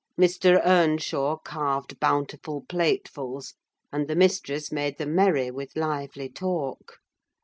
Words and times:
Mr. 0.19 0.59
Earnshaw 0.65 1.37
carved 1.37 1.99
bountiful 1.99 2.63
platefuls, 2.67 3.53
and 3.93 4.07
the 4.07 4.15
mistress 4.15 4.71
made 4.71 4.97
them 4.97 5.13
merry 5.13 5.51
with 5.51 5.75
lively 5.75 6.27
talk. 6.27 6.97